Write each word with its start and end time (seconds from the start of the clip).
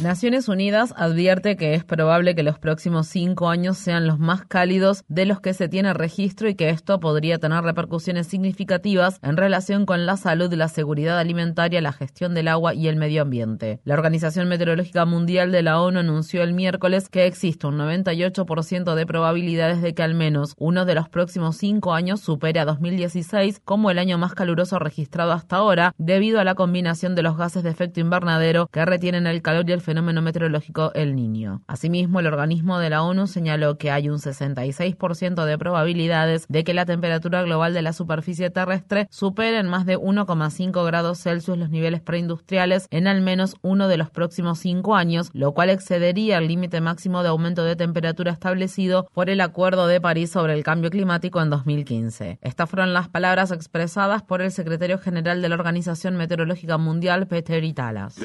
Naciones 0.00 0.48
Unidas 0.48 0.94
advierte 0.96 1.56
que 1.56 1.74
es 1.74 1.82
probable 1.82 2.36
que 2.36 2.44
los 2.44 2.60
próximos 2.60 3.08
cinco 3.08 3.48
años 3.48 3.78
sean 3.78 4.06
los 4.06 4.20
más 4.20 4.44
cálidos 4.44 5.02
de 5.08 5.26
los 5.26 5.40
que 5.40 5.54
se 5.54 5.68
tiene 5.68 5.92
registro 5.92 6.48
y 6.48 6.54
que 6.54 6.68
esto 6.68 7.00
podría 7.00 7.38
tener 7.38 7.64
repercusiones 7.64 8.28
significativas 8.28 9.18
en 9.22 9.36
relación 9.36 9.86
con 9.86 10.06
la 10.06 10.16
salud, 10.16 10.54
la 10.54 10.68
seguridad 10.68 11.18
alimentaria, 11.18 11.80
la 11.80 11.92
gestión 11.92 12.32
del 12.32 12.46
agua 12.46 12.74
y 12.74 12.86
el 12.86 12.94
medio 12.94 13.22
ambiente. 13.22 13.80
La 13.82 13.94
Organización 13.94 14.46
Meteorológica 14.46 15.04
Mundial 15.04 15.50
de 15.50 15.62
la 15.62 15.80
ONU 15.80 15.98
anunció 15.98 16.44
el 16.44 16.52
miércoles 16.52 17.08
que 17.08 17.26
existe 17.26 17.66
un 17.66 17.78
98% 17.78 18.94
de 18.94 19.04
probabilidades 19.06 19.82
de 19.82 19.94
que 19.94 20.04
al 20.04 20.14
menos 20.14 20.54
uno 20.58 20.84
de 20.84 20.94
los 20.94 21.08
próximos 21.08 21.56
cinco 21.56 21.92
años 21.92 22.20
supere 22.20 22.60
a 22.60 22.64
2016 22.64 23.60
como 23.64 23.90
el 23.90 23.98
año 23.98 24.16
más 24.16 24.34
caluroso 24.34 24.78
registrado 24.78 25.32
hasta 25.32 25.56
ahora, 25.56 25.92
debido 25.98 26.38
a 26.38 26.44
la 26.44 26.54
combinación 26.54 27.16
de 27.16 27.22
los 27.24 27.36
gases 27.36 27.64
de 27.64 27.70
efecto 27.70 27.98
invernadero 27.98 28.68
que 28.68 28.84
retienen 28.84 29.26
el 29.26 29.42
calor 29.42 29.68
y 29.68 29.72
el 29.72 29.87
fenómeno 29.88 30.20
meteorológico 30.20 30.92
El 30.92 31.16
Niño. 31.16 31.62
Asimismo, 31.66 32.20
el 32.20 32.26
organismo 32.26 32.78
de 32.78 32.90
la 32.90 33.02
ONU 33.02 33.26
señaló 33.26 33.78
que 33.78 33.90
hay 33.90 34.10
un 34.10 34.18
66% 34.18 35.46
de 35.46 35.56
probabilidades 35.56 36.44
de 36.50 36.62
que 36.62 36.74
la 36.74 36.84
temperatura 36.84 37.42
global 37.42 37.72
de 37.72 37.80
la 37.80 37.94
superficie 37.94 38.50
terrestre 38.50 39.08
supere 39.10 39.58
en 39.58 39.66
más 39.66 39.86
de 39.86 39.96
1,5 39.96 40.84
grados 40.84 41.22
Celsius 41.22 41.56
los 41.56 41.70
niveles 41.70 42.02
preindustriales 42.02 42.86
en 42.90 43.06
al 43.06 43.22
menos 43.22 43.56
uno 43.62 43.88
de 43.88 43.96
los 43.96 44.10
próximos 44.10 44.58
cinco 44.58 44.94
años, 44.94 45.30
lo 45.32 45.54
cual 45.54 45.70
excedería 45.70 46.36
el 46.36 46.48
límite 46.48 46.82
máximo 46.82 47.22
de 47.22 47.30
aumento 47.30 47.64
de 47.64 47.74
temperatura 47.74 48.30
establecido 48.30 49.08
por 49.14 49.30
el 49.30 49.40
Acuerdo 49.40 49.86
de 49.86 50.02
París 50.02 50.30
sobre 50.30 50.52
el 50.52 50.64
Cambio 50.64 50.90
Climático 50.90 51.40
en 51.40 51.48
2015. 51.48 52.40
Estas 52.42 52.68
fueron 52.68 52.92
las 52.92 53.08
palabras 53.08 53.52
expresadas 53.52 54.22
por 54.22 54.42
el 54.42 54.50
secretario 54.50 54.98
general 54.98 55.40
de 55.40 55.48
la 55.48 55.54
Organización 55.54 56.16
Meteorológica 56.16 56.76
Mundial, 56.76 57.26
Peter 57.26 57.64
Italas. 57.64 58.16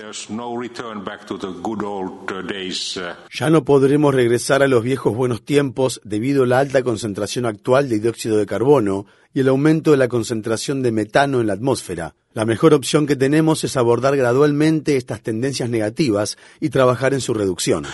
Uh, 1.62 1.78
uh, 1.78 3.16
ya 3.32 3.50
no 3.50 3.64
podremos 3.64 4.14
regresar 4.14 4.64
a 4.64 4.68
los 4.68 4.84
viejos 4.84 5.16
buenos 5.16 5.44
tiempos 5.44 6.02
debido 6.04 6.44
a 6.44 6.48
la 6.48 6.60
alta 6.60 6.84
concentración 6.84 7.46
actual 7.46 7.90
de 7.90 8.00
dióxido 8.00 8.38
de 8.38 8.46
carbono 8.46 9.06
y 9.34 9.42
el 9.42 9.48
aumento 9.48 9.92
de 9.92 9.98
la 9.98 10.08
concentración 10.08 10.82
de 10.82 10.92
metano 10.92 11.42
en 11.42 11.48
la 11.48 11.54
atmósfera. 11.54 12.16
La 12.34 12.46
mejor 12.46 12.74
opción 12.74 13.06
que 13.06 13.16
tenemos 13.16 13.64
es 13.64 13.78
abordar 13.78 14.18
gradualmente 14.18 14.98
estas 14.98 15.22
tendencias 15.22 15.70
negativas 15.70 16.38
y 16.60 16.70
trabajar 16.70 17.14
en 17.14 17.22
su 17.22 17.36
reducción. 17.36 17.86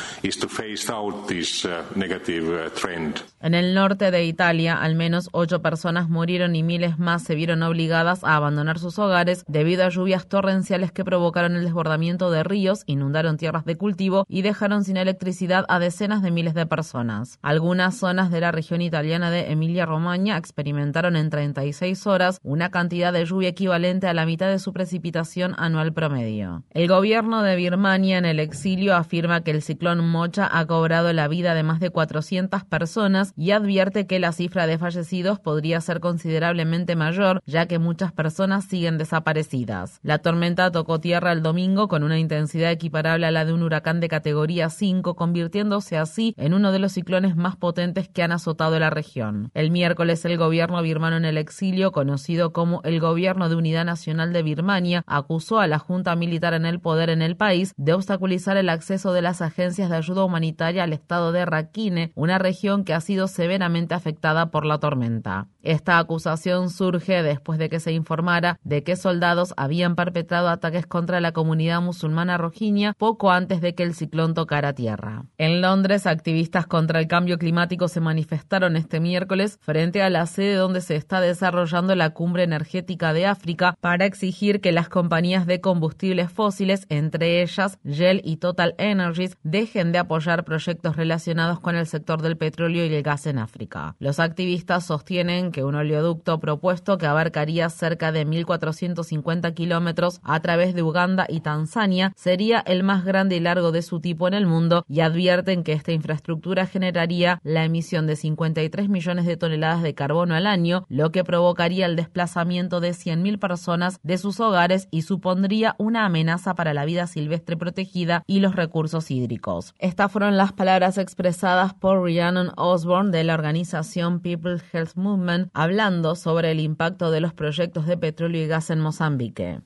Uh, 3.39 3.39
en 3.42 3.54
el 3.54 3.74
norte 3.74 4.12
de 4.12 4.26
Italia, 4.26 4.82
al 4.82 4.96
menos 4.96 5.30
ocho 5.32 5.62
personas 5.62 6.10
murieron 6.10 6.58
y 6.58 6.64
miles 6.64 7.00
más 7.00 7.24
se 7.24 7.36
vieron 7.36 7.64
obligadas 7.64 8.24
a 8.26 8.36
abandonar 8.36 8.80
sus 8.80 9.00
hogares 9.00 9.46
debido 9.48 9.86
a 9.86 9.90
lluvias 9.90 10.28
torrenciales 10.28 10.92
que 10.92 11.06
provocaron 11.06 11.56
el 11.56 11.64
desbordamiento 11.64 12.32
de 12.32 12.44
ríos, 12.44 12.84
inundaron 12.86 13.38
tierras 13.38 13.64
de 13.64 13.78
cultivo 13.78 14.26
y 14.28 14.42
dejaron 14.42 14.84
sin 14.84 14.98
electricidad 14.98 15.64
a 15.70 15.80
decenas 15.80 16.22
de 16.22 16.32
miles 16.32 16.54
de 16.54 16.66
personas. 16.66 17.40
Algunas 17.42 17.96
zonas 17.96 18.30
de 18.30 18.42
la 18.42 18.52
región 18.52 18.82
italiana 18.82 19.32
de 19.32 19.52
Emilia-Romagna 19.52 20.36
experimentaron 20.36 21.16
en 21.16 21.30
36 21.30 22.08
horas 22.08 22.40
una 22.44 22.72
cantidad 22.72 23.14
de 23.14 23.26
lluvia 23.26 23.50
equivalente 23.50 24.08
a 24.08 24.14
la 24.14 24.26
mitad 24.26 24.50
de 24.50 24.60
su 24.60 24.74
precipitación 24.74 25.56
anual 25.58 25.94
promedio. 25.94 26.64
El 26.72 26.90
gobierno 26.90 27.42
de 27.42 27.56
Birmania 27.56 28.18
en 28.18 28.26
el 28.26 28.42
exilio 28.42 28.98
afirma 28.98 29.42
que 29.42 29.52
el 29.52 29.62
ciclón 29.62 30.06
Mocha 30.06 30.50
ha 30.52 30.66
cobrado 30.66 31.14
la 31.14 31.30
vida 31.30 31.54
de 31.54 31.64
más 31.64 31.80
de 31.80 31.90
400 31.90 32.66
personas 32.66 33.29
y 33.36 33.52
advierte 33.52 34.08
que 34.08 34.20
la 34.20 34.32
cifra 34.32 34.68
de 34.68 34.78
fallecidos 34.78 35.40
podría 35.40 35.82
ser 35.82 36.00
considerablemente 36.00 36.96
mayor, 36.96 37.42
ya 37.46 37.66
que 37.66 37.80
muchas 37.80 38.12
personas 38.12 38.66
siguen 38.66 38.98
desaparecidas. 38.98 40.00
La 40.04 40.20
tormenta 40.20 40.72
tocó 40.72 41.00
tierra 41.00 41.32
el 41.32 41.42
domingo 41.42 41.88
con 41.88 42.04
una 42.04 42.20
intensidad 42.20 42.72
equiparable 42.72 43.26
a 43.26 43.32
la 43.32 43.46
de 43.46 43.54
un 43.54 43.64
huracán 43.64 44.00
de 44.00 44.10
categoría 44.10 44.70
5, 44.70 45.16
convirtiéndose 45.16 45.98
así 45.98 46.34
en 46.38 46.54
uno 46.54 46.72
de 46.72 46.80
los 46.80 46.94
ciclones 46.94 47.36
más 47.36 47.56
potentes 47.56 48.08
que 48.08 48.24
han 48.24 48.32
azotado 48.32 48.80
la 48.80 48.90
región. 48.90 49.52
El 49.54 49.72
miércoles 49.72 50.26
el 50.26 50.38
gobierno 50.38 50.82
birmano 50.82 51.18
en 51.18 51.26
el 51.26 51.38
exilio, 51.38 51.92
conocido 51.92 52.54
como 52.54 52.82
el 52.84 53.00
Gobierno 53.00 53.50
de 53.50 53.56
Unidad 53.56 53.86
Nacional 53.86 54.34
de 54.34 54.44
Birmania 54.44 55.04
acusó 55.08 55.60
a 55.60 55.68
la 55.68 55.80
junta 55.80 56.16
militar 56.16 56.54
en 56.54 56.66
el 56.66 56.80
poder 56.80 57.10
en 57.10 57.22
el 57.22 57.36
país 57.36 57.74
de 57.78 57.94
obstaculizar 57.94 58.58
el 58.58 58.70
acceso 58.70 59.14
de 59.14 59.22
las 59.22 59.42
agencias 59.42 59.90
de 59.90 59.98
ayuda 59.98 60.24
humanitaria 60.24 60.84
al 60.84 60.94
estado 60.94 61.32
de 61.32 61.46
Rakhine, 61.46 62.12
una 62.16 62.38
región 62.38 62.84
que 62.84 62.94
ha 62.94 63.02
sido 63.02 63.19
severamente 63.28 63.94
afectada 63.94 64.52
por 64.52 64.66
la 64.66 64.80
tormenta. 64.80 65.48
Esta 65.62 66.00
acusación 66.00 66.70
surge 66.70 67.22
después 67.22 67.60
de 67.60 67.70
que 67.70 67.80
se 67.80 67.92
informara 67.92 68.60
de 68.64 68.84
que 68.84 68.96
soldados 68.96 69.54
habían 69.58 69.96
perpetrado 69.96 70.50
ataques 70.50 70.86
contra 70.86 71.20
la 71.20 71.32
comunidad 71.32 71.82
musulmana 71.82 72.38
rojinia 72.38 72.94
poco 72.98 73.32
antes 73.32 73.62
de 73.62 73.76
que 73.76 73.84
el 73.84 73.94
ciclón 73.94 74.34
tocara 74.34 74.74
tierra. 74.74 75.26
En 75.38 75.62
Londres, 75.62 76.08
activistas 76.08 76.66
contra 76.66 77.00
el 77.00 77.08
cambio 77.08 77.38
climático 77.38 77.88
se 77.88 78.00
manifestaron 78.00 78.76
este 78.76 79.00
miércoles 79.00 79.58
frente 79.62 80.02
a 80.02 80.10
la 80.10 80.26
sede 80.26 80.56
donde 80.56 80.82
se 80.82 80.96
está 80.96 81.22
desarrollando 81.22 81.96
la 81.96 82.12
cumbre 82.12 82.44
energética 82.44 83.14
de 83.14 83.26
África 83.26 83.76
para 83.82 84.06
exigir 84.06 84.62
que 84.62 84.72
las 84.72 84.90
compañías 84.90 85.46
de 85.46 85.62
combustibles 85.62 86.32
fósiles, 86.32 86.86
entre 86.90 87.42
ellas 87.42 87.80
Shell 87.84 88.22
y 88.24 88.38
Total 88.38 88.76
Energies, 88.78 89.38
dejen 89.44 89.92
de 89.92 90.00
apoyar 90.00 90.46
proyectos 90.46 90.96
relacionados 90.96 91.60
con 91.60 91.76
el 91.76 91.86
sector 91.86 92.22
del 92.22 92.38
petróleo 92.38 92.86
y 92.86 92.94
el 92.94 93.04
en 93.26 93.40
África. 93.40 93.96
Los 93.98 94.20
activistas 94.20 94.86
sostienen 94.86 95.52
que 95.52 95.64
un 95.64 95.74
oleoducto 95.74 96.40
propuesto 96.40 97.00
que 97.00 97.08
abarcaría 97.08 97.68
cerca 97.70 98.12
de 98.12 98.26
1.450 98.28 99.56
kilómetros 99.56 100.22
a 100.24 100.40
través 100.42 100.76
de 100.76 100.84
Uganda 100.84 101.26
y 101.28 101.40
Tanzania 101.40 102.14
sería 102.16 102.60
el 102.60 102.84
más 102.84 103.06
grande 103.06 103.36
y 103.36 103.40
largo 103.40 103.72
de 103.72 103.82
su 103.82 104.00
tipo 104.00 104.28
en 104.28 104.36
el 104.36 104.46
mundo 104.46 104.86
y 104.88 105.00
advierten 105.00 105.64
que 105.64 105.74
esta 105.74 105.92
infraestructura 105.92 106.68
generaría 106.68 107.40
la 107.44 107.66
emisión 107.66 108.06
de 108.06 108.16
53 108.16 108.90
millones 108.90 109.26
de 109.26 109.38
toneladas 109.38 109.82
de 109.82 109.96
carbono 109.96 110.36
al 110.36 110.46
año, 110.46 110.86
lo 110.88 111.12
que 111.12 111.24
provocaría 111.24 111.88
el 111.88 111.96
desplazamiento 111.96 112.80
de 112.82 112.92
100.000 112.92 113.40
personas 113.40 114.00
de 114.04 114.20
sus 114.20 114.40
hogares 114.40 114.88
y 114.92 115.02
supondría 115.02 115.76
una 115.80 116.06
amenaza 116.06 116.54
para 116.54 116.76
la 116.76 116.86
vida 116.86 117.08
silvestre 117.08 117.58
protegida 117.58 118.24
y 118.28 118.40
los 118.40 118.56
recursos 118.56 119.10
hídricos. 119.10 119.74
Estas 119.80 120.12
fueron 120.12 120.38
las 120.38 120.54
palabras 120.54 121.00
expresadas 121.00 121.74
por 121.74 122.04
Rhiannon 122.04 122.52
Osborne 122.56 122.99
de 123.08 123.24
la 123.24 123.34
organización 123.34 124.20
People's 124.20 124.64
Health 124.74 124.96
Movement 124.96 125.50
hablando 125.54 126.16
sobre 126.16 126.52
el 126.52 126.60
impacto 126.60 127.10
de 127.12 127.22
los 127.22 127.34
proyectos 127.34 127.86
de 127.86 127.98
petróleo 127.98 128.44
y 128.44 128.48
gas 128.48 128.70
en 128.70 128.82
Mozambique. 128.82 129.62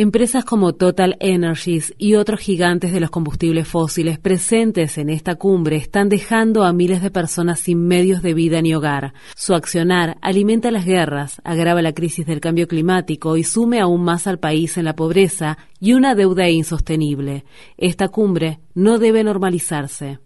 Empresas 0.00 0.44
como 0.44 0.74
Total 0.74 1.16
Energies 1.18 1.92
y 1.98 2.14
otros 2.14 2.38
gigantes 2.38 2.92
de 2.92 3.00
los 3.00 3.10
combustibles 3.10 3.66
fósiles 3.66 4.20
presentes 4.20 4.96
en 4.96 5.08
esta 5.08 5.34
cumbre 5.34 5.74
están 5.74 6.08
dejando 6.08 6.62
a 6.62 6.72
miles 6.72 7.02
de 7.02 7.10
personas 7.10 7.58
sin 7.58 7.84
medios 7.88 8.22
de 8.22 8.32
vida 8.32 8.62
ni 8.62 8.76
hogar. 8.76 9.12
Su 9.34 9.54
accionar 9.54 10.16
alimenta 10.22 10.70
las 10.70 10.84
guerras, 10.84 11.42
agrava 11.42 11.82
la 11.82 11.94
crisis 11.94 12.24
del 12.26 12.38
cambio 12.38 12.68
climático 12.68 13.36
y 13.36 13.42
sume 13.42 13.80
aún 13.80 14.04
más 14.04 14.28
al 14.28 14.38
país 14.38 14.78
en 14.78 14.84
la 14.84 14.94
pobreza 14.94 15.58
y 15.80 15.94
una 15.94 16.14
deuda 16.14 16.48
insostenible. 16.48 17.44
Esta 17.76 18.06
cumbre 18.06 18.60
no 18.74 19.00
debe 19.00 19.24
normalizarse. 19.24 20.20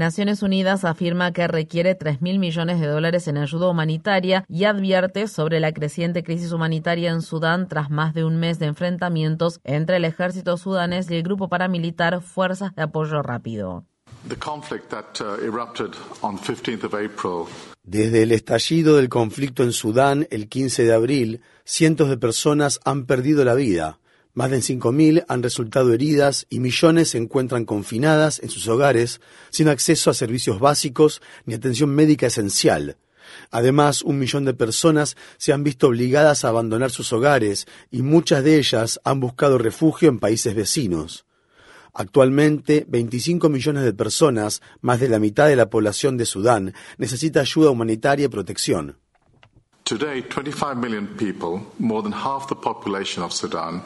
Naciones 0.00 0.42
Unidas 0.42 0.86
afirma 0.86 1.30
que 1.30 1.46
requiere 1.46 1.94
3.000 1.96 2.38
millones 2.38 2.80
de 2.80 2.86
dólares 2.86 3.28
en 3.28 3.36
ayuda 3.36 3.68
humanitaria 3.68 4.46
y 4.48 4.64
advierte 4.64 5.28
sobre 5.28 5.60
la 5.60 5.72
creciente 5.72 6.22
crisis 6.22 6.52
humanitaria 6.52 7.10
en 7.10 7.20
Sudán 7.20 7.68
tras 7.68 7.90
más 7.90 8.14
de 8.14 8.24
un 8.24 8.38
mes 8.38 8.58
de 8.58 8.64
enfrentamientos 8.64 9.60
entre 9.62 9.98
el 9.98 10.06
ejército 10.06 10.56
sudanés 10.56 11.10
y 11.10 11.16
el 11.16 11.22
grupo 11.22 11.50
paramilitar 11.50 12.22
Fuerzas 12.22 12.74
de 12.74 12.80
Apoyo 12.80 13.20
Rápido. 13.20 13.84
Uh, 14.24 14.34
Desde 17.82 18.22
el 18.22 18.32
estallido 18.32 18.96
del 18.96 19.10
conflicto 19.10 19.62
en 19.64 19.72
Sudán 19.72 20.26
el 20.30 20.48
15 20.48 20.84
de 20.84 20.94
abril, 20.94 21.42
cientos 21.64 22.08
de 22.08 22.16
personas 22.16 22.80
han 22.86 23.04
perdido 23.04 23.44
la 23.44 23.52
vida 23.52 24.00
Más 24.32 24.50
de 24.50 24.58
5.000 24.58 25.24
han 25.28 25.42
resultado 25.42 25.92
heridas 25.92 26.46
y 26.50 26.60
millones 26.60 27.10
se 27.10 27.18
encuentran 27.18 27.64
confinadas 27.64 28.38
en 28.40 28.48
sus 28.48 28.68
hogares 28.68 29.20
sin 29.50 29.68
acceso 29.68 30.10
a 30.10 30.14
servicios 30.14 30.60
básicos 30.60 31.20
ni 31.46 31.54
atención 31.54 31.90
médica 31.90 32.28
esencial. 32.28 32.96
Además, 33.50 34.02
un 34.02 34.18
millón 34.18 34.44
de 34.44 34.54
personas 34.54 35.16
se 35.36 35.52
han 35.52 35.64
visto 35.64 35.88
obligadas 35.88 36.44
a 36.44 36.48
abandonar 36.48 36.90
sus 36.90 37.12
hogares 37.12 37.66
y 37.90 38.02
muchas 38.02 38.44
de 38.44 38.58
ellas 38.58 39.00
han 39.04 39.20
buscado 39.20 39.58
refugio 39.58 40.08
en 40.08 40.20
países 40.20 40.54
vecinos. 40.54 41.26
Actualmente, 41.92 42.86
25 42.88 43.48
millones 43.48 43.82
de 43.82 43.92
personas, 43.92 44.62
más 44.80 45.00
de 45.00 45.08
la 45.08 45.18
mitad 45.18 45.48
de 45.48 45.56
la 45.56 45.70
población 45.70 46.16
de 46.16 46.24
Sudán, 46.24 46.72
necesita 46.98 47.40
ayuda 47.40 47.70
humanitaria 47.70 48.26
y 48.26 48.28
protección. 48.28 48.96
Today, 49.84 50.22
25 50.22 50.76
million 50.76 51.08
people, 51.16 51.66
more 51.80 52.00
than 52.00 52.12
half 52.12 52.46
the 52.46 52.54
population 52.54 53.24
of 53.24 53.32
Sudan, 53.32 53.82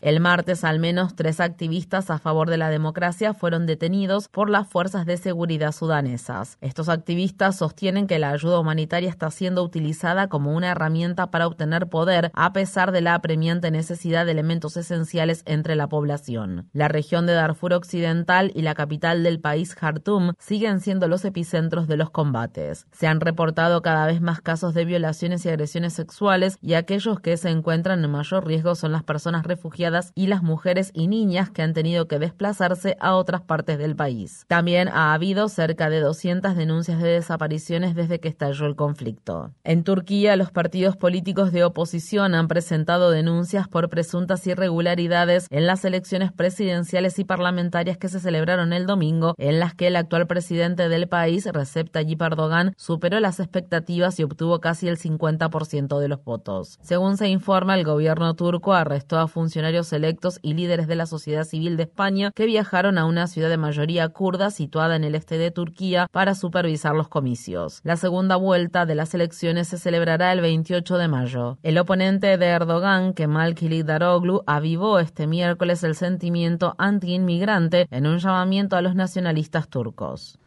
el 0.00 0.20
martes, 0.20 0.64
al 0.64 0.80
menos 0.80 1.14
tres 1.14 1.38
activistas 1.38 2.10
a 2.10 2.18
favor 2.18 2.50
de 2.50 2.56
la 2.56 2.68
democracia 2.68 3.32
fueron 3.32 3.64
detenidos 3.64 4.26
por 4.26 4.50
las 4.50 4.66
fuerzas 4.66 5.06
de 5.06 5.16
seguridad 5.16 5.70
sudanesas. 5.70 6.58
Estos 6.60 6.88
activistas 6.88 7.58
sostienen 7.58 8.08
que 8.08 8.18
la 8.18 8.30
ayuda 8.30 8.58
humanitaria 8.58 9.08
está 9.08 9.30
siendo 9.30 9.62
utilizada 9.62 10.28
como 10.28 10.52
una 10.52 10.72
herramienta 10.72 11.30
para 11.30 11.46
obtener 11.46 11.86
poder, 11.86 12.32
a 12.34 12.52
pesar 12.52 12.90
de 12.90 13.02
la 13.02 13.14
apremiante 13.14 13.70
necesidad 13.70 14.26
de 14.26 14.32
elementos 14.32 14.76
esenciales 14.76 15.42
entre 15.46 15.76
la 15.76 15.88
población. 15.88 16.68
La 16.72 16.88
región 16.88 17.26
de 17.26 17.34
Darfur 17.34 17.72
Occidental 17.72 18.50
y 18.56 18.62
la 18.62 18.74
capital 18.74 19.22
del 19.22 19.38
país, 19.38 19.76
Khartoum, 19.76 20.32
siguen 20.40 20.80
siendo 20.80 21.06
los 21.06 21.24
epicentros 21.24 21.86
de 21.86 21.98
los 21.98 22.10
combates. 22.10 22.88
Se 22.90 23.06
han 23.06 23.20
reportado 23.20 23.80
cada 23.80 24.06
vez 24.06 24.20
más 24.20 24.40
casos 24.40 24.74
de 24.74 24.84
violaciones 24.84 25.46
y 25.46 25.50
agresiones 25.50 25.92
sexuales 25.92 26.58
y 26.60 26.74
aquellos 26.74 27.20
que 27.20 27.36
se 27.36 27.50
encuentran 27.50 27.91
en 27.92 28.10
mayor 28.10 28.46
riesgo 28.46 28.74
son 28.74 28.92
las 28.92 29.02
personas 29.02 29.44
refugiadas 29.44 30.12
y 30.14 30.26
las 30.26 30.42
mujeres 30.42 30.90
y 30.94 31.06
niñas 31.06 31.50
que 31.50 31.62
han 31.62 31.74
tenido 31.74 32.08
que 32.08 32.18
desplazarse 32.18 32.96
a 33.00 33.14
otras 33.14 33.42
partes 33.42 33.78
del 33.78 33.96
país. 33.96 34.44
También 34.48 34.88
ha 34.88 35.14
habido 35.14 35.48
cerca 35.48 35.90
de 35.90 36.00
200 36.00 36.56
denuncias 36.56 37.00
de 37.00 37.08
desapariciones 37.08 37.94
desde 37.94 38.20
que 38.20 38.28
estalló 38.28 38.66
el 38.66 38.76
conflicto. 38.76 39.52
En 39.64 39.84
Turquía, 39.84 40.36
los 40.36 40.50
partidos 40.50 40.96
políticos 40.96 41.52
de 41.52 41.64
oposición 41.64 42.34
han 42.34 42.48
presentado 42.48 43.10
denuncias 43.10 43.68
por 43.68 43.88
presuntas 43.88 44.46
irregularidades 44.46 45.46
en 45.50 45.66
las 45.66 45.84
elecciones 45.84 46.32
presidenciales 46.32 47.18
y 47.18 47.24
parlamentarias 47.24 47.98
que 47.98 48.08
se 48.08 48.20
celebraron 48.20 48.72
el 48.72 48.86
domingo, 48.86 49.34
en 49.38 49.60
las 49.60 49.74
que 49.74 49.88
el 49.88 49.96
actual 49.96 50.26
presidente 50.26 50.88
del 50.88 51.08
país, 51.08 51.46
Recep 51.46 51.90
Tayyip 51.90 52.22
Erdogan, 52.22 52.74
superó 52.76 53.20
las 53.20 53.40
expectativas 53.40 54.18
y 54.18 54.22
obtuvo 54.22 54.60
casi 54.60 54.88
el 54.88 54.98
50% 54.98 55.98
de 55.98 56.08
los 56.08 56.24
votos. 56.24 56.78
Según 56.82 57.16
se 57.16 57.28
informa, 57.28 57.74
el 57.74 57.81
el 57.82 57.86
gobierno 57.88 58.34
turco 58.34 58.74
arrestó 58.74 59.18
a 59.18 59.26
funcionarios 59.26 59.92
electos 59.92 60.38
y 60.40 60.54
líderes 60.54 60.86
de 60.86 60.94
la 60.94 61.06
sociedad 61.06 61.42
civil 61.42 61.76
de 61.76 61.82
España 61.82 62.30
que 62.32 62.46
viajaron 62.46 62.96
a 62.96 63.04
una 63.06 63.26
ciudad 63.26 63.48
de 63.48 63.56
mayoría 63.56 64.08
kurda 64.08 64.50
situada 64.52 64.94
en 64.94 65.02
el 65.02 65.16
este 65.16 65.36
de 65.36 65.50
Turquía 65.50 66.06
para 66.12 66.36
supervisar 66.36 66.94
los 66.94 67.08
comicios. 67.08 67.80
La 67.82 67.96
segunda 67.96 68.36
vuelta 68.36 68.86
de 68.86 68.94
las 68.94 69.14
elecciones 69.14 69.66
se 69.66 69.78
celebrará 69.78 70.32
el 70.32 70.40
28 70.40 70.96
de 70.96 71.08
mayo. 71.08 71.58
El 71.64 71.76
oponente 71.76 72.38
de 72.38 72.46
Erdogan, 72.46 73.14
Kemal 73.14 73.56
Kılıçdaroğlu, 73.56 74.44
avivó 74.46 75.00
este 75.00 75.26
miércoles 75.26 75.82
el 75.82 75.96
sentimiento 75.96 76.76
anti-inmigrante 76.78 77.88
en 77.90 78.06
un 78.06 78.18
llamamiento 78.18 78.76
a 78.76 78.82
los 78.82 78.94
nacionalistas 78.94 79.68
turcos. 79.68 80.38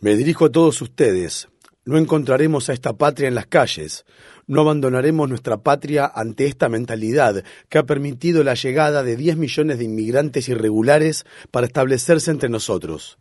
Me 0.00 0.14
dirijo 0.14 0.44
a 0.44 0.52
todos 0.52 0.82
ustedes. 0.82 1.48
No 1.86 1.98
encontraremos 1.98 2.68
a 2.68 2.72
esta 2.72 2.94
patria 2.94 3.28
en 3.28 3.36
las 3.36 3.46
calles, 3.46 4.04
no 4.48 4.62
abandonaremos 4.62 5.28
nuestra 5.28 5.58
patria 5.58 6.10
ante 6.12 6.46
esta 6.46 6.68
mentalidad 6.68 7.44
que 7.68 7.78
ha 7.78 7.84
permitido 7.84 8.42
la 8.42 8.54
llegada 8.54 9.04
de 9.04 9.14
10 9.14 9.36
millones 9.36 9.78
de 9.78 9.84
inmigrantes 9.84 10.48
irregulares 10.48 11.24
para 11.52 11.66
establecerse 11.66 12.32
entre 12.32 12.48
nosotros. 12.48 13.18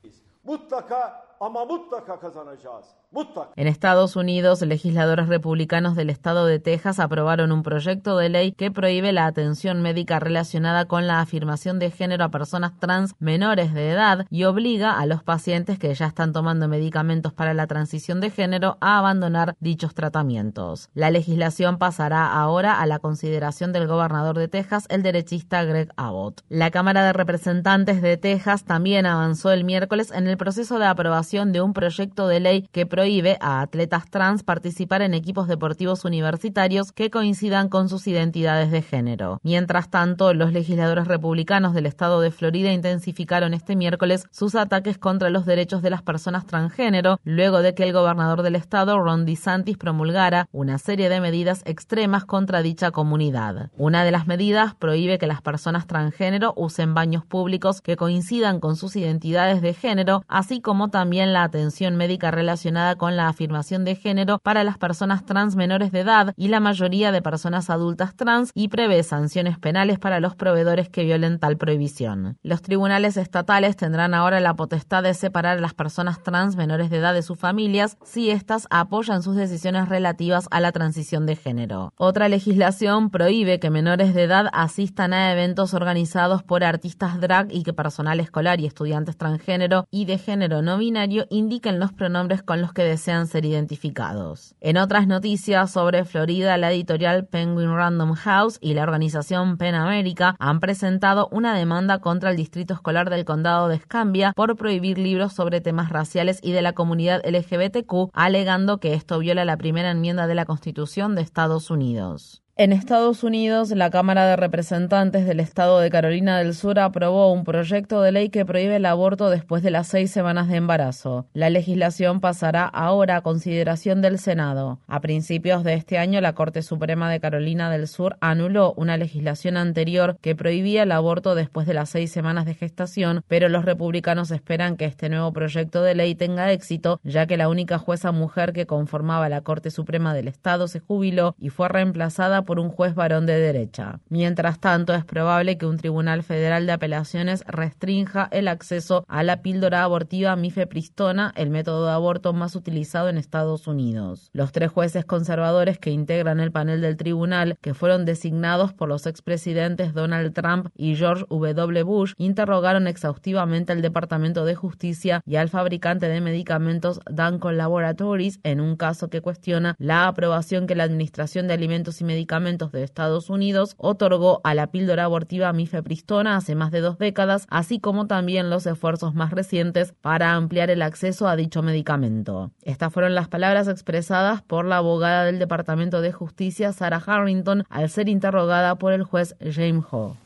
En 3.56 3.68
Estados 3.68 4.16
Unidos, 4.16 4.62
legisladores 4.62 5.28
republicanos 5.28 5.96
del 5.96 6.10
estado 6.10 6.46
de 6.46 6.60
Texas 6.60 7.00
aprobaron 7.00 7.52
un 7.52 7.62
proyecto 7.62 8.18
de 8.18 8.30
ley 8.30 8.52
que 8.52 8.72
prohíbe 8.72 9.12
la 9.12 9.28
atención 9.28 9.82
médica 9.82 10.20
relacionada 10.20 10.86
con 10.86 11.08
la 11.08 11.22
afirmación 11.22 11.78
de 11.78 11.92
género 11.92 12.26
a 12.26 12.30
personas 12.30 12.78
trans 12.80 13.14
menores 13.20 13.74
de 13.74 13.92
edad 13.92 14.26
y 14.30 14.46
obliga 14.46 15.00
a 15.00 15.06
los 15.06 15.24
pacientes 15.24 15.78
que 15.78 15.94
ya 15.94 16.08
están 16.08 16.34
tomando 16.34 16.68
medicamentos 16.68 17.32
para 17.32 17.54
la 17.54 17.68
transición 17.68 18.22
de 18.22 18.32
género 18.32 18.78
a 18.82 18.98
abandonar 18.98 19.56
dichos 19.60 19.94
tratamientos. 19.94 20.90
La 20.94 21.12
legislación 21.12 21.78
pasará 21.78 22.34
ahora 22.34 22.82
a 22.82 22.86
la 22.86 23.00
consideración 23.00 23.72
del 23.72 23.88
gobernador 23.88 24.38
de 24.38 24.48
Texas, 24.48 24.86
el 24.90 25.04
derechista 25.04 25.64
Greg 25.64 25.90
Abbott. 25.96 26.42
La 26.50 26.72
Cámara 26.72 27.06
de 27.06 27.14
Representantes 27.14 28.02
de 28.02 28.18
Texas 28.18 28.66
también 28.66 29.06
avanzó 29.06 29.52
el 29.52 29.64
miércoles 29.64 30.12
en 30.12 30.28
el 30.28 30.38
proceso 30.38 30.80
de 30.80 30.86
aprobación 30.86 31.35
de 31.36 31.60
un 31.60 31.74
proyecto 31.74 32.30
de 32.30 32.40
ley 32.40 32.70
que 32.72 32.86
prohíbe 32.86 33.38
a 33.42 33.60
atletas 33.60 34.10
trans 34.10 34.44
participar 34.44 35.02
en 35.02 35.14
equipos 35.14 35.50
deportivos 35.50 36.06
universitarios 36.06 36.94
que 36.94 37.10
coincidan 37.10 37.68
con 37.68 37.90
sus 37.90 38.08
identidades 38.08 38.72
de 38.72 38.82
género. 38.82 39.42
Mientras 39.44 39.90
tanto, 39.90 40.34
los 40.34 40.54
legisladores 40.54 41.10
republicanos 41.10 41.74
del 41.74 41.88
estado 41.88 42.22
de 42.22 42.32
Florida 42.32 42.72
intensificaron 42.72 43.54
este 43.54 43.76
miércoles 43.76 44.24
sus 44.32 44.56
ataques 44.56 44.98
contra 44.98 45.30
los 45.30 45.46
derechos 45.46 45.82
de 45.82 45.90
las 45.90 46.02
personas 46.02 46.46
transgénero, 46.46 47.20
luego 47.26 47.62
de 47.62 47.74
que 47.74 47.84
el 47.84 47.92
gobernador 47.92 48.42
del 48.42 48.56
estado, 48.56 48.98
Ron 48.98 49.26
DeSantis, 49.26 49.78
promulgara 49.78 50.48
una 50.54 50.78
serie 50.78 51.10
de 51.10 51.20
medidas 51.20 51.64
extremas 51.66 52.24
contra 52.24 52.62
dicha 52.62 52.92
comunidad. 52.92 53.72
Una 53.76 54.06
de 54.06 54.12
las 54.12 54.26
medidas 54.26 54.74
prohíbe 54.76 55.18
que 55.18 55.28
las 55.28 55.42
personas 55.42 55.86
transgénero 55.86 56.54
usen 56.56 56.94
baños 56.94 57.26
públicos 57.26 57.82
que 57.82 57.98
coincidan 57.98 58.62
con 58.62 58.78
sus 58.78 58.96
identidades 58.96 59.62
de 59.62 59.74
género, 59.74 60.24
así 60.28 60.62
como 60.62 60.90
también 61.16 61.32
la 61.32 61.44
atención 61.44 61.96
médica 61.96 62.30
relacionada 62.30 62.98
con 62.98 63.16
la 63.16 63.30
afirmación 63.30 63.86
de 63.86 63.96
género 63.96 64.38
para 64.40 64.66
las 64.66 64.78
personas 64.78 65.26
trans 65.26 65.56
menores 65.56 65.94
de 65.94 66.02
edad 66.02 66.34
y 66.36 66.50
la 66.50 66.60
mayoría 66.60 67.14
de 67.14 67.22
personas 67.22 67.70
adultas 67.70 68.18
trans 68.18 68.52
y 68.54 68.68
prevé 68.68 69.02
sanciones 69.02 69.58
penales 69.58 69.98
para 69.98 70.20
los 70.20 70.36
proveedores 70.36 70.90
que 70.90 71.06
violen 71.06 71.40
tal 71.40 71.56
prohibición. 71.56 72.38
Los 72.44 72.62
tribunales 72.62 73.16
estatales 73.16 73.78
tendrán 73.78 74.14
ahora 74.14 74.42
la 74.42 74.56
potestad 74.56 75.04
de 75.04 75.14
separar 75.14 75.58
a 75.58 75.62
las 75.62 75.74
personas 75.74 76.22
trans 76.22 76.58
menores 76.58 76.90
de 76.90 76.98
edad 76.98 77.14
de 77.14 77.22
sus 77.22 77.40
familias 77.40 77.98
si 78.04 78.30
éstas 78.30 78.68
apoyan 78.70 79.24
sus 79.24 79.38
decisiones 79.38 79.88
relativas 79.88 80.50
a 80.52 80.60
la 80.60 80.74
transición 80.74 81.26
de 81.26 81.38
género. 81.38 81.94
Otra 81.96 82.28
legislación 82.28 83.10
prohíbe 83.10 83.62
que 83.62 83.70
menores 83.70 84.14
de 84.14 84.24
edad 84.24 84.48
asistan 84.52 85.14
a 85.14 85.32
eventos 85.32 85.74
organizados 85.74 86.44
por 86.44 86.66
artistas 86.66 87.22
drag 87.22 87.54
y 87.54 87.64
que 87.64 87.72
personal 87.72 88.20
escolar 88.20 88.60
y 88.60 88.66
estudiantes 88.66 89.16
transgénero 89.16 89.88
y 89.92 90.04
de 90.04 90.18
género 90.18 90.62
no 90.62 90.78
binario 90.78 91.05
indiquen 91.30 91.80
los 91.80 91.94
pronombres 91.94 92.44
con 92.44 92.62
los 92.62 92.74
que 92.74 92.84
desean 92.84 93.28
ser 93.28 93.46
identificados. 93.46 94.56
En 94.62 94.78
otras 94.78 95.08
noticias 95.08 95.72
sobre 95.72 96.06
Florida, 96.06 96.58
la 96.58 96.72
editorial 96.72 97.26
Penguin 97.28 97.76
Random 97.76 98.14
House 98.14 98.58
y 98.62 98.74
la 98.74 98.84
organización 98.84 99.58
PEN 99.58 99.76
America 99.76 100.36
han 100.40 100.60
presentado 100.60 101.28
una 101.32 101.56
demanda 101.56 102.00
contra 102.00 102.32
el 102.32 102.38
Distrito 102.38 102.74
Escolar 102.74 103.10
del 103.10 103.26
Condado 103.26 103.68
de 103.68 103.76
Escambia 103.76 104.34
por 104.36 104.56
prohibir 104.56 104.98
libros 104.98 105.34
sobre 105.34 105.62
temas 105.62 105.90
raciales 105.90 106.40
y 106.42 106.52
de 106.52 106.62
la 106.62 106.74
comunidad 106.74 107.22
LGBTQ, 107.26 108.12
alegando 108.14 108.80
que 108.80 108.94
esto 108.94 109.20
viola 109.20 109.46
la 109.46 109.58
primera 109.58 109.92
enmienda 109.92 110.28
de 110.28 110.36
la 110.36 110.46
Constitución 110.46 111.16
de 111.16 111.22
Estados 111.22 111.70
Unidos. 111.70 112.45
En 112.58 112.72
Estados 112.72 113.26
Unidos, 113.26 113.72
la 113.72 113.90
Cámara 113.90 114.26
de 114.28 114.38
Representantes 114.38 115.26
del 115.26 115.42
Estado 115.42 115.82
de 115.82 115.90
Carolina 115.90 116.38
del 116.38 116.54
Sur 116.54 116.80
aprobó 116.80 117.34
un 117.34 117.44
proyecto 117.44 118.02
de 118.02 118.14
ley 118.14 118.30
que 118.30 118.46
prohíbe 118.46 118.78
el 118.78 118.86
aborto 118.86 119.30
después 119.30 119.62
de 119.62 119.72
las 119.72 119.88
seis 119.88 120.10
semanas 120.10 120.48
de 120.48 120.56
embarazo. 120.56 121.28
La 121.34 121.50
legislación 121.50 122.22
pasará 122.22 122.64
ahora 122.64 123.18
a 123.18 123.22
consideración 123.24 124.02
del 124.02 124.20
Senado. 124.20 124.80
A 124.88 125.02
principios 125.02 125.66
de 125.66 125.74
este 125.74 125.98
año, 125.98 126.22
la 126.22 126.32
Corte 126.32 126.62
Suprema 126.62 127.12
de 127.12 127.20
Carolina 127.20 127.70
del 127.70 127.90
Sur 127.90 128.16
anuló 128.22 128.74
una 128.78 128.96
legislación 128.96 129.58
anterior 129.58 130.18
que 130.22 130.34
prohibía 130.34 130.84
el 130.84 130.94
aborto 130.94 131.36
después 131.36 131.68
de 131.68 131.74
las 131.74 131.90
seis 131.90 132.10
semanas 132.10 132.46
de 132.46 132.54
gestación, 132.54 133.22
pero 133.28 133.50
los 133.50 133.66
republicanos 133.66 134.32
esperan 134.32 134.78
que 134.78 134.86
este 134.86 135.10
nuevo 135.10 135.34
proyecto 135.34 135.84
de 135.84 135.94
ley 135.94 136.16
tenga 136.16 136.54
éxito, 136.54 137.02
ya 137.04 137.28
que 137.28 137.36
la 137.36 137.50
única 137.50 137.80
jueza 137.80 138.14
mujer 138.14 138.54
que 138.54 138.66
conformaba 138.66 139.28
la 139.28 139.42
Corte 139.42 139.72
Suprema 139.72 140.14
del 140.14 140.30
Estado 140.30 140.70
se 140.70 140.80
jubiló 140.80 141.36
y 141.38 141.50
fue 141.50 141.68
reemplazada 141.68 142.45
por 142.46 142.60
un 142.60 142.70
juez 142.70 142.96
varón 142.96 143.26
de 143.26 143.38
derecha. 143.40 144.00
Mientras 144.10 144.60
tanto, 144.60 144.94
es 144.94 145.04
probable 145.04 145.58
que 145.58 145.66
un 145.66 145.78
tribunal 145.78 146.24
federal 146.24 146.66
de 146.66 146.72
apelaciones 146.72 147.44
restrinja 147.48 148.28
el 148.32 148.48
acceso 148.48 149.06
a 149.08 149.24
la 149.24 149.42
píldora 149.42 149.84
abortiva 149.84 150.36
mifepristona, 150.36 151.34
el 151.36 151.50
método 151.50 151.88
de 151.88 151.92
aborto 151.92 152.34
más 152.34 152.56
utilizado 152.56 153.10
en 153.10 153.18
Estados 153.18 153.68
Unidos. 153.68 154.30
Los 154.34 154.52
tres 154.52 154.72
jueces 154.72 155.06
conservadores 155.06 155.80
que 155.80 155.92
integran 155.92 156.40
el 156.40 156.52
panel 156.52 156.82
del 156.82 156.98
tribunal, 156.98 157.58
que 157.62 157.74
fueron 157.74 158.06
designados 158.06 158.74
por 158.74 158.90
los 158.90 159.06
expresidentes 159.06 159.94
Donald 159.94 160.34
Trump 160.34 160.68
y 160.76 160.96
George 160.96 161.26
W. 161.30 161.84
Bush, 161.84 162.14
interrogaron 162.18 162.88
exhaustivamente 162.88 163.72
al 163.72 163.82
Departamento 163.82 164.46
de 164.46 164.56
Justicia 164.56 165.22
y 165.26 165.38
al 165.38 165.50
fabricante 165.50 166.08
de 166.08 166.22
medicamentos 166.22 167.00
Danco 167.10 167.52
Laboratories 167.52 168.40
en 168.44 168.62
un 168.62 168.76
caso 168.76 169.10
que 169.10 169.22
cuestiona 169.22 169.76
la 169.80 170.08
aprobación 170.08 170.68
que 170.68 170.76
la 170.76 170.84
Administración 170.84 171.48
de 171.48 171.54
Alimentos 171.54 172.02
y 172.02 172.04
Medicamentos 172.04 172.35
de 172.36 172.84
Estados 172.84 173.30
Unidos 173.30 173.76
otorgó 173.78 174.42
a 174.44 174.54
la 174.54 174.68
píldora 174.68 175.06
abortiva 175.06 175.54
mifepristona 175.54 176.36
hace 176.36 176.54
más 176.54 176.70
de 176.70 176.82
dos 176.82 176.98
décadas, 176.98 177.48
así 177.50 177.80
como 177.80 178.08
también 178.08 178.50
los 178.50 178.66
esfuerzos 178.66 179.16
más 179.16 179.32
recientes 179.32 179.94
para 180.02 180.34
ampliar 180.34 180.70
el 180.70 180.82
acceso 180.82 181.30
a 181.30 181.38
dicho 181.38 181.64
medicamento. 181.64 182.52
Estas 182.64 182.92
fueron 182.92 183.16
las 183.16 183.30
palabras 183.30 183.70
expresadas 183.70 184.42
por 184.42 184.66
la 184.66 184.78
abogada 184.78 185.24
del 185.24 185.40
Departamento 185.40 186.02
de 186.02 186.12
Justicia, 186.12 186.74
Sarah 186.74 187.02
Harrington, 187.06 187.64
al 187.70 187.90
ser 187.90 188.10
interrogada 188.10 188.76
por 188.76 188.92
el 188.92 189.04
juez 189.04 189.36
James 189.40 189.86
Ho. 189.92 190.18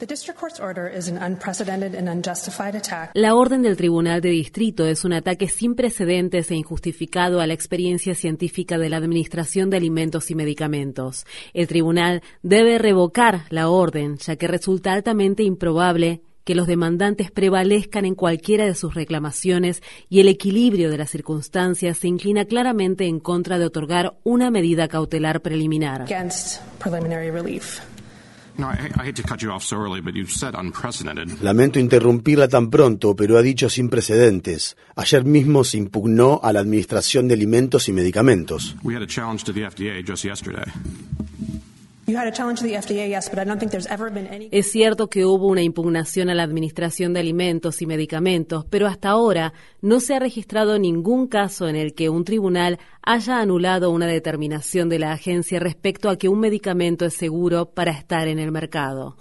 La 3.14 3.36
orden 3.36 3.62
del 3.62 3.78
Tribunal 3.78 4.22
de 4.22 4.30
Distrito 4.30 4.88
es 4.88 5.06
un 5.06 5.14
ataque 5.14 5.48
sin 5.48 5.76
precedentes 5.76 6.50
e 6.50 6.56
injustificado 6.56 7.40
a 7.40 7.46
la 7.46 7.54
experiencia 7.54 8.16
científica 8.16 8.80
de 8.80 8.90
la 8.90 8.98
Administración 8.98 9.70
de 9.70 9.78
Alimentos 9.78 10.32
y 10.32 10.36
Medicamentos. 10.36 11.26
El 11.54 11.68
tribunal 11.68 11.99
debe 12.42 12.78
revocar 12.78 13.42
la 13.50 13.70
orden, 13.70 14.18
ya 14.18 14.36
que 14.36 14.48
resulta 14.48 14.94
altamente 14.94 15.44
improbable 15.44 16.22
que 16.44 16.56
los 16.56 16.66
demandantes 16.66 17.30
prevalezcan 17.30 18.06
en 18.06 18.16
cualquiera 18.16 18.66
de 18.66 18.74
sus 18.74 18.96
reclamaciones 18.96 19.84
y 20.10 20.20
el 20.20 20.28
equilibrio 20.28 20.90
de 20.90 20.98
las 20.98 21.12
circunstancias 21.12 22.00
se 22.00 22.08
inclina 22.08 22.46
claramente 22.46 23.06
en 23.06 23.20
contra 23.20 23.60
de 23.60 23.66
otorgar 23.66 24.18
una 24.24 24.50
medida 24.50 24.88
cautelar 24.88 25.42
preliminar. 25.42 26.06
Lamento 31.42 31.80
interrumpirla 31.80 32.48
tan 32.48 32.70
pronto, 32.70 33.16
pero 33.16 33.38
ha 33.38 33.42
dicho 33.42 33.70
sin 33.70 33.90
precedentes. 33.90 34.76
Ayer 34.96 35.24
mismo 35.24 35.64
se 35.64 35.78
impugnó 35.78 36.42
a 36.44 36.52
la 36.52 36.60
Administración 36.60 37.28
de 37.28 37.36
Alimentos 37.36 37.88
y 37.88 37.94
Medicamentos. 37.94 38.76
Es 44.52 44.72
cierto 44.72 45.10
que 45.10 45.26
hubo 45.26 45.48
una 45.48 45.62
impugnación 45.62 46.30
a 46.30 46.36
la 46.36 46.44
Administración 46.44 47.14
de 47.14 47.20
Alimentos 47.20 47.82
y 47.82 47.86
Medicamentos, 47.86 48.66
pero 48.70 48.88
hasta 48.88 49.10
ahora 49.10 49.54
no 49.82 50.00
se 50.00 50.16
ha 50.16 50.20
registrado 50.20 50.78
ningún 50.80 51.28
caso 51.28 51.68
en 51.68 51.76
el 51.76 51.94
que 51.94 52.10
un 52.10 52.24
tribunal 52.24 52.80
haya 53.02 53.40
anulado 53.40 53.92
una 53.92 54.08
determinación 54.08 54.90
de 54.90 55.00
la 55.00 55.12
agencia 55.12 55.60
respecto 55.60 56.10
a 56.10 56.18
que 56.18 56.30
un 56.30 56.40
medicamento 56.40 57.06
es 57.06 57.14
seguro 57.14 57.72
para 57.72 57.92
estar 57.92 58.28
en 58.28 58.40
el 58.40 58.52
mercado. 58.52 59.16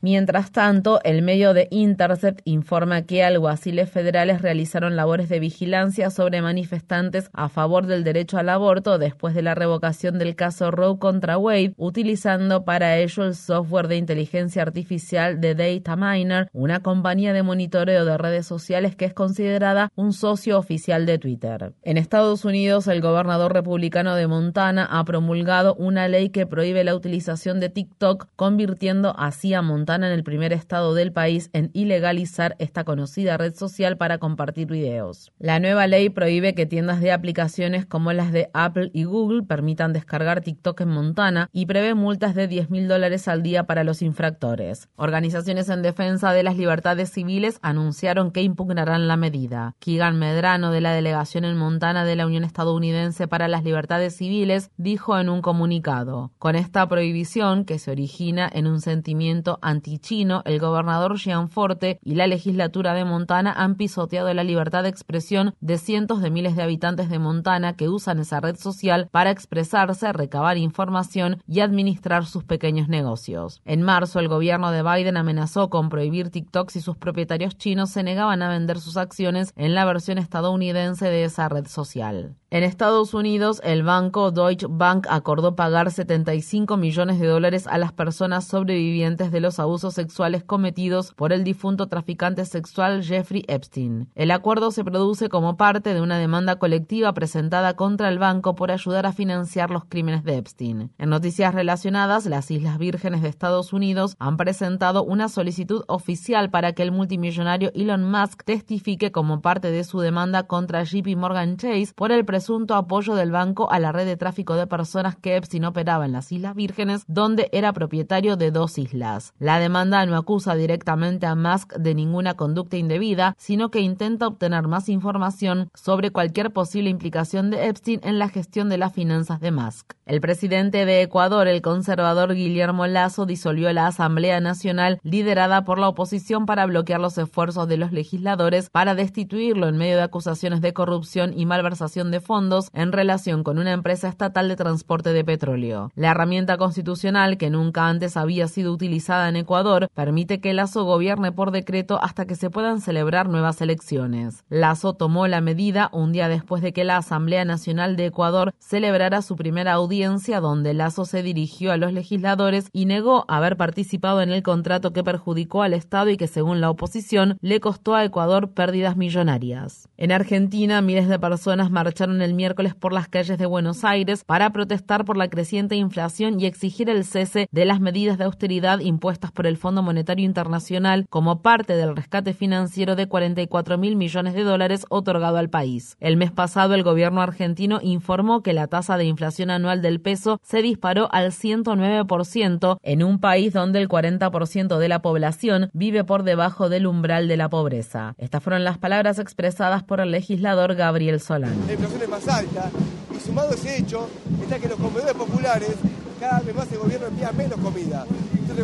Mientras 0.00 0.52
tanto, 0.52 1.00
el 1.02 1.22
medio 1.22 1.54
de 1.54 1.66
Intercept 1.72 2.40
informa 2.44 3.02
que 3.02 3.24
alguaciles 3.24 3.90
federales 3.90 4.42
realizaron 4.42 4.94
labores 4.94 5.28
de 5.28 5.40
vigilancia 5.40 6.10
sobre 6.10 6.40
manifestantes 6.40 7.30
a 7.32 7.48
favor 7.48 7.86
del 7.86 8.04
derecho 8.04 8.38
al 8.38 8.48
aborto 8.48 8.98
después 8.98 9.34
de 9.34 9.42
la 9.42 9.56
revocación 9.56 10.20
del 10.20 10.36
caso 10.36 10.70
Roe 10.70 11.00
contra 11.00 11.36
Wade, 11.36 11.74
utilizando 11.76 12.64
para 12.64 12.96
ello 12.96 13.24
el 13.24 13.34
software 13.34 13.88
de 13.88 13.96
inteligencia 13.96 14.62
artificial 14.62 15.40
de 15.40 15.56
Dataminer, 15.56 16.48
una 16.52 16.80
compañía 16.80 17.32
de 17.32 17.42
monitoreo 17.42 18.04
de 18.04 18.18
redes 18.18 18.46
sociales 18.46 18.94
que 18.94 19.06
es 19.06 19.14
considerada 19.14 19.90
un 19.96 20.12
socio 20.12 20.60
oficial 20.60 21.06
de 21.06 21.18
Twitter. 21.18 21.72
En 21.82 21.98
Estados 21.98 22.44
Unidos, 22.44 22.86
el 22.86 23.00
gobernador 23.00 23.52
republicano 23.52 24.14
de 24.14 24.28
Montana 24.28 24.86
ha 24.88 25.04
promulgado 25.04 25.74
una 25.74 26.06
ley 26.06 26.28
que 26.28 26.46
prohíbe 26.46 26.84
la 26.84 26.94
utilización 26.94 27.58
de 27.58 27.68
TikTok, 27.68 28.28
convirtiendo 28.36 29.12
así 29.18 29.54
a 29.54 29.60
Montana 29.60 29.87
en 29.96 30.04
el 30.04 30.22
primer 30.22 30.52
estado 30.52 30.92
del 30.94 31.12
país 31.12 31.48
en 31.54 31.70
ilegalizar 31.72 32.56
esta 32.58 32.84
conocida 32.84 33.38
red 33.38 33.54
social 33.54 33.96
para 33.96 34.18
compartir 34.18 34.66
videos. 34.66 35.32
La 35.38 35.60
nueva 35.60 35.86
ley 35.86 36.10
prohíbe 36.10 36.54
que 36.54 36.66
tiendas 36.66 37.00
de 37.00 37.10
aplicaciones 37.10 37.86
como 37.86 38.12
las 38.12 38.30
de 38.30 38.50
Apple 38.52 38.90
y 38.92 39.04
Google 39.04 39.44
permitan 39.44 39.94
descargar 39.94 40.42
TikTok 40.42 40.82
en 40.82 40.90
Montana 40.90 41.48
y 41.52 41.66
prevé 41.66 41.94
multas 41.94 42.34
de 42.34 42.48
10 42.48 42.70
mil 42.70 42.86
dólares 42.86 43.28
al 43.28 43.42
día 43.42 43.64
para 43.64 43.82
los 43.82 44.02
infractores. 44.02 44.88
Organizaciones 44.96 45.70
en 45.70 45.82
defensa 45.82 46.32
de 46.32 46.42
las 46.42 46.56
libertades 46.56 47.10
civiles 47.10 47.58
anunciaron 47.62 48.30
que 48.30 48.42
impugnarán 48.42 49.08
la 49.08 49.16
medida. 49.16 49.74
Keegan 49.78 50.18
Medrano, 50.18 50.70
de 50.70 50.82
la 50.82 50.92
delegación 50.92 51.46
en 51.46 51.56
Montana 51.56 52.04
de 52.04 52.16
la 52.16 52.26
Unión 52.26 52.44
Estadounidense 52.44 53.26
para 53.26 53.48
las 53.48 53.64
Libertades 53.64 54.16
Civiles, 54.16 54.70
dijo 54.76 55.18
en 55.18 55.30
un 55.30 55.40
comunicado, 55.40 56.32
con 56.38 56.56
esta 56.56 56.86
prohibición 56.88 57.64
que 57.64 57.78
se 57.78 57.90
origina 57.90 58.50
en 58.52 58.66
un 58.66 58.80
sentimiento 58.80 59.58
anti 59.62 59.77
antichino, 59.78 60.42
el 60.44 60.58
gobernador 60.58 61.18
Gianforte 61.18 61.98
y 62.02 62.14
la 62.16 62.26
legislatura 62.26 62.94
de 62.94 63.04
Montana 63.04 63.52
han 63.52 63.76
pisoteado 63.76 64.32
la 64.34 64.42
libertad 64.42 64.82
de 64.82 64.88
expresión 64.88 65.54
de 65.60 65.78
cientos 65.78 66.20
de 66.20 66.30
miles 66.30 66.56
de 66.56 66.62
habitantes 66.62 67.08
de 67.08 67.18
Montana 67.18 67.74
que 67.74 67.88
usan 67.88 68.18
esa 68.18 68.40
red 68.40 68.56
social 68.56 69.08
para 69.12 69.30
expresarse, 69.30 70.12
recabar 70.12 70.58
información 70.58 71.42
y 71.46 71.60
administrar 71.60 72.26
sus 72.26 72.44
pequeños 72.44 72.88
negocios. 72.88 73.62
En 73.64 73.82
marzo, 73.82 74.18
el 74.18 74.28
gobierno 74.28 74.72
de 74.72 74.82
Biden 74.82 75.16
amenazó 75.16 75.70
con 75.70 75.88
prohibir 75.88 76.30
TikTok 76.30 76.70
si 76.70 76.80
sus 76.80 76.96
propietarios 76.96 77.56
chinos 77.56 77.90
se 77.90 78.02
negaban 78.02 78.42
a 78.42 78.48
vender 78.48 78.80
sus 78.80 78.96
acciones 78.96 79.52
en 79.56 79.74
la 79.74 79.84
versión 79.84 80.18
estadounidense 80.18 81.06
de 81.06 81.24
esa 81.24 81.48
red 81.48 81.66
social. 81.66 82.34
En 82.50 82.64
Estados 82.64 83.12
Unidos, 83.12 83.60
el 83.62 83.82
banco 83.82 84.30
Deutsche 84.30 84.66
Bank 84.70 85.06
acordó 85.10 85.54
pagar 85.54 85.90
75 85.90 86.78
millones 86.78 87.20
de 87.20 87.26
dólares 87.26 87.66
a 87.66 87.76
las 87.76 87.92
personas 87.92 88.46
sobrevivientes 88.46 89.30
de 89.30 89.40
los 89.40 89.58
abusos 89.68 89.92
sexuales 89.92 90.44
cometidos 90.44 91.12
por 91.12 91.30
el 91.30 91.44
difunto 91.44 91.88
traficante 91.88 92.46
sexual 92.46 93.04
Jeffrey 93.04 93.44
Epstein. 93.48 94.08
El 94.14 94.30
acuerdo 94.30 94.70
se 94.70 94.82
produce 94.82 95.28
como 95.28 95.58
parte 95.58 95.92
de 95.92 96.00
una 96.00 96.16
demanda 96.16 96.56
colectiva 96.56 97.12
presentada 97.12 97.76
contra 97.76 98.08
el 98.08 98.18
banco 98.18 98.54
por 98.54 98.70
ayudar 98.70 99.04
a 99.04 99.12
financiar 99.12 99.70
los 99.70 99.84
crímenes 99.84 100.24
de 100.24 100.36
Epstein. 100.38 100.90
En 100.96 101.10
noticias 101.10 101.54
relacionadas, 101.54 102.24
las 102.24 102.50
Islas 102.50 102.78
Vírgenes 102.78 103.20
de 103.20 103.28
Estados 103.28 103.74
Unidos 103.74 104.16
han 104.18 104.38
presentado 104.38 105.04
una 105.04 105.28
solicitud 105.28 105.84
oficial 105.86 106.48
para 106.48 106.72
que 106.72 106.82
el 106.82 106.90
multimillonario 106.90 107.70
Elon 107.74 108.10
Musk 108.10 108.44
testifique 108.44 109.12
como 109.12 109.42
parte 109.42 109.70
de 109.70 109.84
su 109.84 110.00
demanda 110.00 110.44
contra 110.44 110.82
JP 110.82 111.14
Morgan 111.16 111.58
Chase 111.58 111.92
por 111.94 112.10
el 112.10 112.24
presunto 112.24 112.74
apoyo 112.74 113.16
del 113.16 113.32
banco 113.32 113.70
a 113.70 113.78
la 113.78 113.92
red 113.92 114.06
de 114.06 114.16
tráfico 114.16 114.54
de 114.54 114.66
personas 114.66 115.16
que 115.16 115.36
Epstein 115.36 115.66
operaba 115.66 116.06
en 116.06 116.12
las 116.12 116.32
Islas 116.32 116.54
Vírgenes, 116.54 117.04
donde 117.06 117.50
era 117.52 117.74
propietario 117.74 118.36
de 118.36 118.50
dos 118.50 118.78
islas. 118.78 119.34
La 119.38 119.57
demanda 119.58 120.04
no 120.06 120.16
acusa 120.16 120.54
directamente 120.54 121.26
a 121.26 121.34
Musk 121.34 121.74
de 121.74 121.94
ninguna 121.94 122.34
conducta 122.34 122.76
indebida, 122.76 123.34
sino 123.38 123.70
que 123.70 123.80
intenta 123.80 124.26
obtener 124.26 124.68
más 124.68 124.88
información 124.88 125.70
sobre 125.74 126.10
cualquier 126.10 126.52
posible 126.52 126.90
implicación 126.90 127.50
de 127.50 127.68
Epstein 127.68 128.00
en 128.02 128.18
la 128.18 128.28
gestión 128.28 128.68
de 128.68 128.78
las 128.78 128.92
finanzas 128.92 129.40
de 129.40 129.50
Musk. 129.50 129.92
El 130.06 130.20
presidente 130.20 130.86
de 130.86 131.02
Ecuador, 131.02 131.48
el 131.48 131.60
conservador 131.62 132.34
Guillermo 132.34 132.86
Lazo, 132.86 133.26
disolvió 133.26 133.72
la 133.72 133.86
Asamblea 133.86 134.40
Nacional 134.40 135.00
liderada 135.02 135.64
por 135.64 135.78
la 135.78 135.88
oposición 135.88 136.46
para 136.46 136.64
bloquear 136.66 137.00
los 137.00 137.18
esfuerzos 137.18 137.68
de 137.68 137.76
los 137.76 137.92
legisladores 137.92 138.70
para 138.70 138.94
destituirlo 138.94 139.68
en 139.68 139.76
medio 139.76 139.96
de 139.96 140.02
acusaciones 140.02 140.60
de 140.60 140.72
corrupción 140.72 141.38
y 141.38 141.46
malversación 141.46 142.10
de 142.10 142.20
fondos 142.20 142.70
en 142.72 142.92
relación 142.92 143.44
con 143.44 143.58
una 143.58 143.72
empresa 143.72 144.08
estatal 144.08 144.48
de 144.48 144.56
transporte 144.56 145.12
de 145.12 145.24
petróleo. 145.24 145.92
La 145.94 146.10
herramienta 146.10 146.56
constitucional, 146.56 147.36
que 147.36 147.50
nunca 147.50 147.88
antes 147.88 148.16
había 148.16 148.48
sido 148.48 148.72
utilizada 148.72 149.28
en 149.28 149.36
Ecuador, 149.36 149.47
permite 149.94 150.40
que 150.40 150.54
Lazo 150.54 150.84
gobierne 150.84 151.32
por 151.32 151.50
decreto 151.50 151.98
hasta 152.02 152.26
que 152.26 152.36
se 152.36 152.50
puedan 152.50 152.80
celebrar 152.80 153.28
nuevas 153.28 153.60
elecciones. 153.60 154.44
Lazo 154.48 154.92
tomó 154.92 155.26
la 155.26 155.40
medida 155.40 155.90
un 155.92 156.12
día 156.12 156.28
después 156.28 156.62
de 156.62 156.72
que 156.72 156.84
la 156.84 156.98
Asamblea 156.98 157.44
Nacional 157.44 157.96
de 157.96 158.06
Ecuador 158.06 158.54
celebrara 158.60 159.20
su 159.22 159.34
primera 159.34 159.72
audiencia 159.72 160.40
donde 160.40 160.74
Lazo 160.74 161.04
se 161.04 161.24
dirigió 161.24 161.72
a 161.72 161.76
los 161.76 161.92
legisladores 161.92 162.68
y 162.72 162.86
negó 162.86 163.24
haber 163.26 163.56
participado 163.56 164.22
en 164.22 164.30
el 164.30 164.44
contrato 164.44 164.92
que 164.92 165.02
perjudicó 165.02 165.62
al 165.62 165.74
Estado 165.74 166.10
y 166.10 166.16
que 166.16 166.28
según 166.28 166.60
la 166.60 166.70
oposición 166.70 167.38
le 167.40 167.58
costó 167.58 167.96
a 167.96 168.04
Ecuador 168.04 168.52
pérdidas 168.52 168.96
millonarias. 168.96 169.88
En 169.96 170.12
Argentina, 170.12 170.80
miles 170.80 171.08
de 171.08 171.18
personas 171.18 171.72
marcharon 171.72 171.88
marcharon 171.88 172.20
el 172.20 172.34
miércoles 172.34 172.74
por 172.74 172.92
las 172.92 173.08
calles 173.08 173.38
de 173.38 173.46
Buenos 173.46 173.82
Aires 173.82 174.22
para 174.22 174.50
protestar 174.50 175.06
por 175.06 175.16
la 175.16 175.30
creciente 175.30 175.74
inflación 175.74 176.38
y 176.38 176.44
exigir 176.44 176.90
el 176.90 177.02
cese 177.02 177.48
de 177.50 177.64
las 177.64 177.80
medidas 177.80 178.18
de 178.18 178.24
austeridad 178.24 178.80
impuestas 178.80 179.32
por 179.32 179.37
el 179.46 179.56
Fondo 179.56 179.82
Monetario 179.82 180.24
Internacional 180.24 181.06
como 181.08 181.42
parte 181.42 181.76
del 181.76 181.96
rescate 181.96 182.34
financiero 182.34 182.96
de 182.96 183.08
44 183.08 183.78
mil 183.78 183.96
millones 183.96 184.34
de 184.34 184.42
dólares 184.42 184.84
otorgado 184.88 185.36
al 185.36 185.50
país. 185.50 185.96
El 186.00 186.16
mes 186.16 186.32
pasado, 186.32 186.74
el 186.74 186.82
gobierno 186.82 187.20
argentino 187.20 187.80
informó 187.82 188.42
que 188.42 188.52
la 188.52 188.66
tasa 188.66 188.96
de 188.96 189.04
inflación 189.04 189.50
anual 189.50 189.82
del 189.82 190.00
peso 190.00 190.40
se 190.42 190.62
disparó 190.62 191.08
al 191.12 191.32
109% 191.32 192.78
en 192.82 193.02
un 193.02 193.20
país 193.20 193.52
donde 193.52 193.80
el 193.80 193.88
40% 193.88 194.78
de 194.78 194.88
la 194.88 195.02
población 195.02 195.70
vive 195.72 196.04
por 196.04 196.22
debajo 196.22 196.68
del 196.68 196.86
umbral 196.86 197.28
de 197.28 197.36
la 197.36 197.48
pobreza. 197.48 198.14
Estas 198.18 198.42
fueron 198.42 198.64
las 198.64 198.78
palabras 198.78 199.18
expresadas 199.18 199.82
por 199.82 200.00
el 200.00 200.10
legislador 200.10 200.74
Gabriel 200.74 201.20
Solán. 201.20 201.54
La 201.66 201.72
inflación 201.74 202.02
es 202.02 202.08
más 202.08 202.28
alta 202.28 202.70
y 203.14 203.20
sumado 203.20 203.50
a 203.50 203.54
ese 203.54 203.78
hecho 203.78 204.08
está 204.42 204.58
que 204.58 204.68
los 204.68 204.78
comedores 204.78 205.14
populares 205.14 205.74
cada 206.18 206.40
vez 206.40 206.54
más 206.54 206.70
el 206.72 206.78
gobierno 206.78 207.06
envía 207.06 207.32
menos 207.32 207.58
comida. 207.60 208.04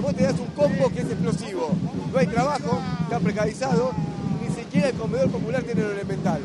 Vos 0.00 0.14
te 0.14 0.24
das 0.24 0.38
un 0.38 0.46
combo 0.48 0.90
que 0.90 1.00
es 1.00 1.06
explosivo. 1.06 1.70
No 2.12 2.18
hay 2.18 2.26
trabajo, 2.26 2.78
está 3.02 3.18
precarizado, 3.20 3.92
ni 4.42 4.50
siquiera 4.54 4.88
el 4.88 4.96
comedor 4.96 5.30
popular 5.30 5.62
tiene 5.62 5.82
lo 5.82 5.92
elemental. 5.92 6.42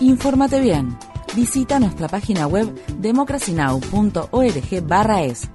Infórmate 0.00 0.60
bien. 0.60 0.98
Visita 1.34 1.78
nuestra 1.78 2.08
página 2.08 2.46
web 2.46 2.74
democracynow.org/es. 2.98 5.48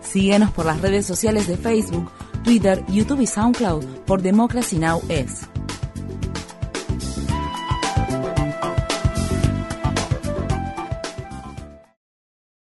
Síguenos 0.00 0.50
por 0.52 0.66
las 0.66 0.80
redes 0.80 1.06
sociales 1.06 1.46
de 1.46 1.56
Facebook, 1.56 2.10
Twitter, 2.44 2.84
YouTube 2.88 3.20
y 3.20 3.26
SoundCloud 3.26 3.84
por 4.06 4.22
Democracy 4.22 4.78
Now! 4.78 5.02
es. 5.08 5.48